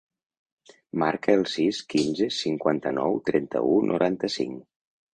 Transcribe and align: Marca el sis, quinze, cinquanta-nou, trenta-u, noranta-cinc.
Marca 1.03 1.35
el 1.41 1.45
sis, 1.51 1.83
quinze, 1.95 2.31
cinquanta-nou, 2.39 3.23
trenta-u, 3.31 3.81
noranta-cinc. 3.95 4.69